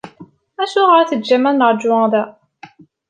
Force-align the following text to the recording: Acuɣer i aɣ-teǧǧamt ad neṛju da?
Acuɣer 0.63 0.89
i 0.97 0.97
aɣ-teǧǧamt 1.01 1.49
ad 1.51 1.55
neṛju 1.57 1.97
da? 2.11 2.23